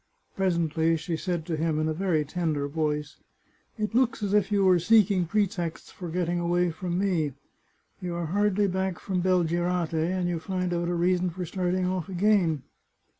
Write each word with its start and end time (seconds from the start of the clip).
Presently 0.35 0.97
she 0.97 1.15
said 1.15 1.45
to 1.45 1.55
him 1.55 1.77
in 1.79 1.87
a 1.87 1.93
very 1.93 2.25
tender 2.25 2.67
voice:" 2.67 3.17
It 3.77 3.93
looks 3.93 4.23
as 4.23 4.33
if 4.33 4.51
you 4.51 4.65
were 4.65 4.79
seek 4.79 5.11
ing 5.11 5.27
pretexts 5.27 5.91
for 5.91 6.09
getting 6.09 6.39
away 6.39 6.71
from 6.71 6.97
me; 6.97 7.33
you 8.01 8.15
are 8.15 8.25
hardly 8.25 8.65
back 8.67 8.97
from 8.99 9.21
Belgirate, 9.21 9.93
and 9.93 10.27
you 10.27 10.39
find 10.39 10.73
out 10.73 10.89
a 10.89 10.95
reason 10.95 11.29
for 11.29 11.45
starting 11.45 11.85
off 11.85 12.09
again." 12.09 12.63